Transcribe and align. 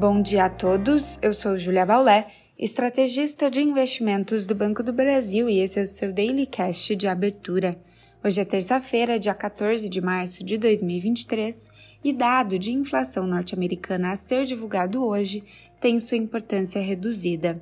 Bom 0.00 0.22
dia 0.22 0.46
a 0.46 0.48
todos, 0.48 1.18
eu 1.20 1.34
sou 1.34 1.58
Julia 1.58 1.84
Baulé, 1.84 2.26
estrategista 2.58 3.50
de 3.50 3.60
investimentos 3.60 4.46
do 4.46 4.54
Banco 4.54 4.82
do 4.82 4.94
Brasil 4.94 5.46
e 5.46 5.58
esse 5.58 5.78
é 5.78 5.82
o 5.82 5.86
seu 5.86 6.10
Daily 6.10 6.46
Cash 6.46 6.92
de 6.96 7.06
abertura. 7.06 7.76
Hoje 8.24 8.40
é 8.40 8.44
terça-feira, 8.46 9.18
dia 9.18 9.34
14 9.34 9.90
de 9.90 10.00
março 10.00 10.42
de 10.42 10.56
2023 10.56 11.68
e 12.02 12.14
dado 12.14 12.58
de 12.58 12.72
inflação 12.72 13.26
norte-americana 13.26 14.12
a 14.12 14.16
ser 14.16 14.46
divulgado 14.46 15.04
hoje 15.04 15.44
tem 15.80 15.98
sua 15.98 16.18
importância 16.18 16.80
reduzida. 16.80 17.60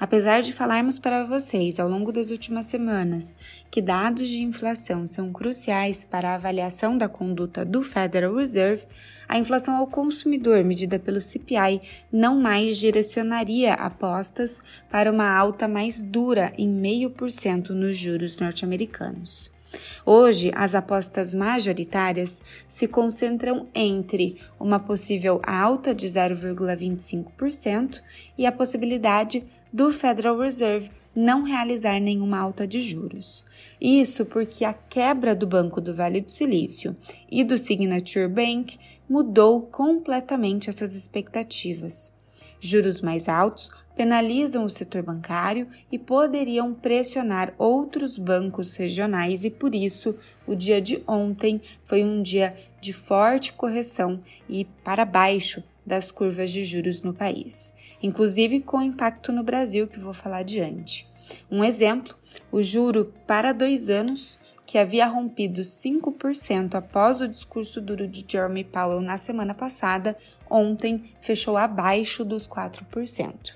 Apesar 0.00 0.40
de 0.40 0.52
falarmos 0.52 0.98
para 0.98 1.24
vocês 1.24 1.78
ao 1.78 1.88
longo 1.88 2.10
das 2.10 2.30
últimas 2.30 2.66
semanas 2.66 3.38
que 3.70 3.82
dados 3.82 4.28
de 4.28 4.40
inflação 4.40 5.06
são 5.06 5.30
cruciais 5.30 6.04
para 6.04 6.30
a 6.30 6.34
avaliação 6.36 6.96
da 6.96 7.08
conduta 7.08 7.64
do 7.64 7.82
Federal 7.82 8.34
Reserve, 8.34 8.86
a 9.28 9.38
inflação 9.38 9.76
ao 9.76 9.86
consumidor 9.86 10.64
medida 10.64 10.98
pelo 10.98 11.20
CPI 11.20 11.82
não 12.10 12.40
mais 12.40 12.78
direcionaria 12.78 13.74
apostas 13.74 14.62
para 14.90 15.12
uma 15.12 15.30
alta 15.30 15.68
mais 15.68 16.00
dura 16.00 16.52
em 16.56 16.68
0,5% 16.80 17.70
nos 17.70 17.98
juros 17.98 18.38
norte-americanos. 18.38 19.57
Hoje, 20.04 20.50
as 20.54 20.74
apostas 20.74 21.34
majoritárias 21.34 22.42
se 22.66 22.88
concentram 22.88 23.68
entre 23.74 24.38
uma 24.58 24.78
possível 24.78 25.40
alta 25.44 25.94
de 25.94 26.06
0,25% 26.06 28.00
e 28.36 28.46
a 28.46 28.52
possibilidade 28.52 29.44
do 29.72 29.92
Federal 29.92 30.38
Reserve 30.38 30.90
não 31.14 31.42
realizar 31.42 32.00
nenhuma 32.00 32.38
alta 32.38 32.66
de 32.66 32.80
juros. 32.80 33.44
Isso 33.80 34.24
porque 34.24 34.64
a 34.64 34.72
quebra 34.72 35.34
do 35.34 35.46
Banco 35.46 35.80
do 35.80 35.94
Vale 35.94 36.20
do 36.20 36.30
Silício 36.30 36.96
e 37.30 37.42
do 37.44 37.58
Signature 37.58 38.28
Bank 38.28 38.78
mudou 39.08 39.62
completamente 39.62 40.70
essas 40.70 40.94
expectativas. 40.94 42.12
Juros 42.60 43.00
mais 43.00 43.28
altos 43.28 43.70
penalizam 43.96 44.64
o 44.64 44.70
setor 44.70 45.02
bancário 45.02 45.66
e 45.90 45.98
poderiam 45.98 46.72
pressionar 46.72 47.52
outros 47.58 48.16
bancos 48.16 48.76
regionais, 48.76 49.42
e 49.42 49.50
por 49.50 49.74
isso 49.74 50.14
o 50.46 50.54
dia 50.54 50.80
de 50.80 51.02
ontem 51.06 51.60
foi 51.84 52.04
um 52.04 52.22
dia 52.22 52.56
de 52.80 52.92
forte 52.92 53.52
correção 53.52 54.20
e 54.48 54.64
para 54.84 55.04
baixo 55.04 55.62
das 55.84 56.10
curvas 56.10 56.52
de 56.52 56.64
juros 56.64 57.02
no 57.02 57.12
país, 57.12 57.74
inclusive 58.02 58.60
com 58.60 58.80
impacto 58.80 59.32
no 59.32 59.42
Brasil, 59.42 59.88
que 59.88 59.98
vou 59.98 60.12
falar 60.12 60.38
adiante. 60.38 61.08
Um 61.50 61.64
exemplo: 61.64 62.14
o 62.52 62.62
juro 62.62 63.12
para 63.26 63.52
dois 63.52 63.88
anos 63.88 64.38
que 64.68 64.76
havia 64.76 65.06
rompido 65.06 65.62
5% 65.62 66.74
após 66.74 67.22
o 67.22 67.26
discurso 67.26 67.80
duro 67.80 68.06
de 68.06 68.22
Jeremy 68.28 68.64
Powell 68.64 69.00
na 69.00 69.16
semana 69.16 69.54
passada, 69.54 70.14
ontem 70.48 71.04
fechou 71.22 71.56
abaixo 71.56 72.22
dos 72.22 72.46
4%. 72.46 73.54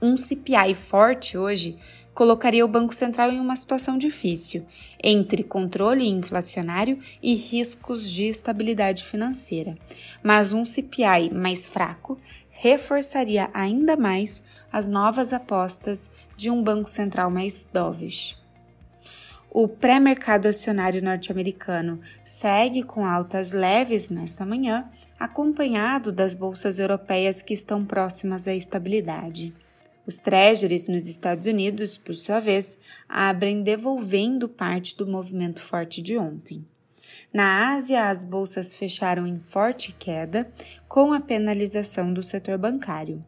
Um 0.00 0.16
CPI 0.16 0.74
forte 0.74 1.36
hoje 1.36 1.76
colocaria 2.14 2.64
o 2.64 2.68
Banco 2.68 2.94
Central 2.94 3.30
em 3.30 3.38
uma 3.38 3.54
situação 3.54 3.98
difícil, 3.98 4.64
entre 5.04 5.42
controle 5.42 6.08
inflacionário 6.08 6.98
e 7.22 7.34
riscos 7.34 8.10
de 8.10 8.24
estabilidade 8.24 9.04
financeira. 9.04 9.76
Mas 10.22 10.54
um 10.54 10.64
CPI 10.64 11.34
mais 11.34 11.66
fraco 11.66 12.18
reforçaria 12.48 13.50
ainda 13.52 13.94
mais 13.94 14.42
as 14.72 14.88
novas 14.88 15.34
apostas 15.34 16.10
de 16.34 16.50
um 16.50 16.62
Banco 16.62 16.88
Central 16.88 17.30
mais 17.30 17.68
dovish. 17.70 18.47
O 19.60 19.66
pré-mercado 19.66 20.46
acionário 20.46 21.02
norte-americano 21.02 22.00
segue 22.24 22.84
com 22.84 23.04
altas 23.04 23.50
leves 23.50 24.08
nesta 24.08 24.46
manhã, 24.46 24.88
acompanhado 25.18 26.12
das 26.12 26.32
bolsas 26.32 26.78
europeias 26.78 27.42
que 27.42 27.54
estão 27.54 27.84
próximas 27.84 28.46
à 28.46 28.54
estabilidade. 28.54 29.52
Os 30.06 30.18
treasuries 30.18 30.86
nos 30.86 31.08
Estados 31.08 31.48
Unidos, 31.48 31.98
por 31.98 32.14
sua 32.14 32.38
vez, 32.38 32.78
abrem 33.08 33.64
devolvendo 33.64 34.48
parte 34.48 34.96
do 34.96 35.08
movimento 35.08 35.60
forte 35.60 36.00
de 36.00 36.16
ontem. 36.16 36.64
Na 37.34 37.74
Ásia, 37.74 38.08
as 38.08 38.24
bolsas 38.24 38.76
fecharam 38.76 39.26
em 39.26 39.40
forte 39.40 39.90
queda, 39.90 40.48
com 40.86 41.12
a 41.12 41.18
penalização 41.18 42.14
do 42.14 42.22
setor 42.22 42.58
bancário. 42.58 43.20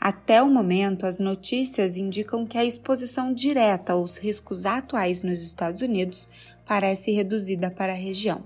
Até 0.00 0.42
o 0.42 0.48
momento, 0.48 1.06
as 1.06 1.18
notícias 1.18 1.96
indicam 1.96 2.46
que 2.46 2.58
a 2.58 2.64
exposição 2.64 3.32
direta 3.32 3.92
aos 3.92 4.16
riscos 4.16 4.66
atuais 4.66 5.22
nos 5.22 5.42
Estados 5.42 5.82
Unidos 5.82 6.28
parece 6.66 7.12
reduzida 7.12 7.70
para 7.70 7.92
a 7.92 7.96
região. 7.96 8.42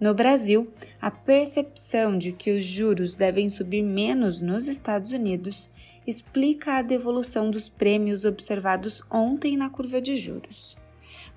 No 0.00 0.14
Brasil, 0.14 0.72
a 1.00 1.10
percepção 1.10 2.16
de 2.16 2.32
que 2.32 2.50
os 2.50 2.64
juros 2.64 3.16
devem 3.16 3.50
subir 3.50 3.82
menos 3.82 4.40
nos 4.40 4.66
Estados 4.66 5.12
Unidos 5.12 5.70
explica 6.06 6.74
a 6.74 6.82
devolução 6.82 7.50
dos 7.50 7.68
prêmios 7.68 8.24
observados 8.24 9.02
ontem 9.10 9.56
na 9.56 9.68
curva 9.68 10.00
de 10.00 10.16
juros. 10.16 10.76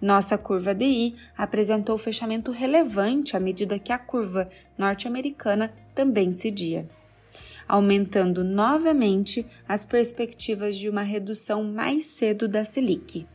Nossa 0.02 0.38
curva 0.38 0.74
DI 0.74 1.16
apresentou 1.38 1.98
fechamento 1.98 2.52
relevante 2.52 3.36
à 3.36 3.40
medida 3.40 3.80
que 3.80 3.92
a 3.92 3.98
curva 3.98 4.50
norte-americana 4.78 5.74
também 5.94 6.32
cedia, 6.32 6.88
aumentando 7.68 8.44
novamente 8.44 9.46
as 9.68 9.84
perspectivas 9.86 10.78
de 10.78 10.90
uma 10.90 11.04
redução 11.04 11.64
mais 11.64 12.08
cedo 12.08 12.48
da 12.48 12.64
Selic. 12.66 13.28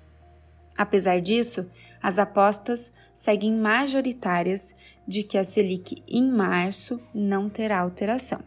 Apesar 0.77 1.21
disso, 1.21 1.69
as 2.01 2.19
apostas 2.19 2.93
seguem 3.13 3.57
majoritárias 3.57 4.75
de 5.07 5.23
que 5.23 5.37
a 5.37 5.45
Selic 5.45 6.03
em 6.07 6.31
março 6.31 7.01
não 7.13 7.49
terá 7.49 7.81
alteração. 7.81 8.41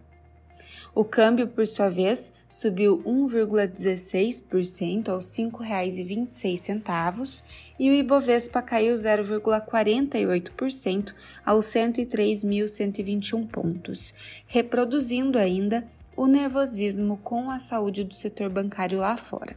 O 0.94 1.06
câmbio, 1.06 1.47
por 1.47 1.66
sua 1.66 1.88
vez, 1.88 2.34
subiu 2.50 3.02
1,16% 3.06 5.07
aos 5.07 5.38
R$ 5.38 5.46
5,26 5.46 7.44
e 7.79 7.90
o 7.90 7.94
Ibovespa 7.94 8.62
caiu 8.62 8.94
0,48% 8.96 11.13
aos 11.46 11.66
103.121 11.68 13.47
pontos, 13.47 14.13
reproduzindo 14.46 15.40
ainda 15.40 15.88
o 16.13 16.28
nervosismo 16.28 17.16
com 17.24 17.50
a 17.50 17.57
saúde 17.57 18.03
do 18.03 18.13
setor 18.13 18.50
bancário 18.50 19.00
lá 19.00 19.16
fora. 19.16 19.56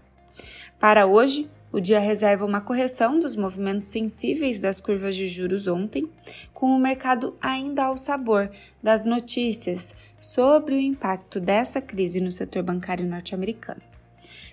Para 0.79 1.05
hoje, 1.05 1.51
o 1.73 1.81
dia 1.81 1.99
reserva 1.99 2.45
uma 2.45 2.61
correção 2.61 3.19
dos 3.19 3.35
movimentos 3.35 3.89
sensíveis 3.89 4.61
das 4.61 4.81
curvas 4.81 5.17
de 5.17 5.27
juros 5.27 5.67
ontem, 5.67 6.09
com 6.53 6.67
o 6.67 6.79
mercado 6.79 7.35
ainda 7.41 7.87
ao 7.87 7.97
sabor 7.97 8.53
das 8.81 9.05
notícias 9.05 9.97
sobre 10.25 10.75
o 10.75 10.81
impacto 10.81 11.39
dessa 11.39 11.83
crise 11.83 12.19
no 12.19 12.33
setor 12.33 12.63
bancário 12.63 13.07
norte-americano. 13.07 13.83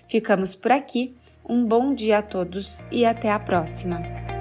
Ficamos 0.06 0.54
por 0.54 0.70
aqui, 0.70 1.16
um 1.48 1.64
bom 1.64 1.94
dia 1.94 2.18
a 2.18 2.22
todos 2.22 2.84
e 2.92 3.06
até 3.06 3.32
a 3.32 3.38
próxima! 3.38 4.31